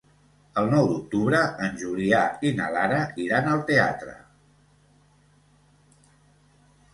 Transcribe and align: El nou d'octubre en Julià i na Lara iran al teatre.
El 0.59 0.69
nou 0.69 0.85
d'octubre 0.91 1.41
en 1.65 1.75
Julià 1.81 2.21
i 2.49 2.53
na 2.61 2.69
Lara 2.77 3.03
iran 3.25 3.51
al 3.51 3.61
teatre. 3.69 4.17